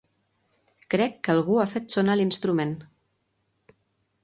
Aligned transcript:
Crec 0.93 1.19
que 1.27 1.33
algú 1.35 1.59
ha 1.63 1.67
fet 1.75 1.97
sonar 1.97 2.17
l'instrument! 2.21 2.75